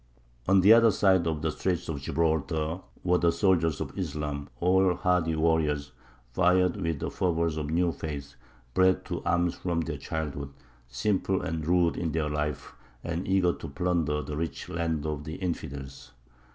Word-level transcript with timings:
On 0.47 0.61
the 0.61 0.73
other 0.73 0.89
side 0.89 1.27
of 1.27 1.43
the 1.43 1.51
straits 1.51 1.87
of 1.87 2.01
Gibraltar 2.01 2.79
were 3.03 3.19
the 3.19 3.31
soldiers 3.31 3.79
of 3.79 3.95
Islam, 3.95 4.49
all 4.59 4.95
hardy 4.95 5.35
warriors, 5.35 5.91
fired 6.31 6.75
with 6.77 6.97
the 6.97 7.11
fervour 7.11 7.45
of 7.45 7.57
a 7.59 7.63
new 7.65 7.91
faith, 7.91 8.35
bred 8.73 9.05
to 9.05 9.21
arms 9.25 9.53
from 9.53 9.81
their 9.81 9.97
childhood, 9.99 10.53
simple 10.87 11.43
and 11.43 11.67
rude 11.67 11.97
in 11.97 12.13
their 12.13 12.31
life, 12.31 12.73
and 13.03 13.27
eager 13.27 13.53
to 13.53 13.67
plunder 13.67 14.23
the 14.23 14.35
rich 14.35 14.69
lands 14.69 15.05
of 15.05 15.23
the 15.23 15.35
infidels. 15.35 16.13